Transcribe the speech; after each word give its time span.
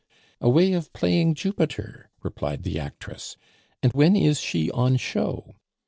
"A 0.39 0.49
way 0.49 0.73
of 0.73 0.91
playing 0.93 1.35
Jupiter?" 1.35 2.09
replied 2.23 2.63
the 2.63 2.79
actress. 2.79 3.37
"And 3.83 3.93
when 3.93 4.15
is 4.15 4.39
she 4.41 4.71
on 4.71 4.97
show?" 4.97 5.53